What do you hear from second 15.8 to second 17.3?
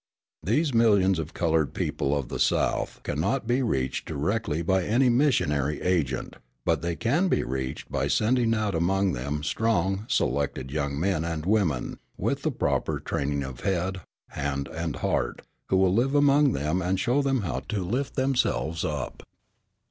live among them and show